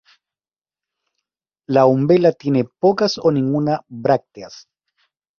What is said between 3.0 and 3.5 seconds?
o